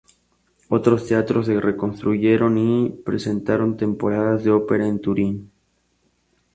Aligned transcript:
Otros 0.69 1.05
teatros 1.05 1.45
se 1.45 1.59
reconstruyeron 1.61 2.57
y 2.57 2.89
presentaron 3.05 3.77
temporadas 3.77 4.43
de 4.43 4.49
ópera 4.49 4.87
en 4.87 4.99
Turín. 4.99 5.51